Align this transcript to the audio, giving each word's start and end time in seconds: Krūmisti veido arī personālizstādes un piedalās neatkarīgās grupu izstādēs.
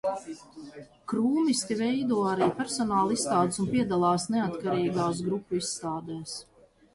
Krūmisti 1.11 1.77
veido 1.81 2.21
arī 2.29 2.47
personālizstādes 2.61 3.61
un 3.65 3.69
piedalās 3.75 4.27
neatkarīgās 4.37 5.21
grupu 5.29 5.61
izstādēs. 5.61 6.35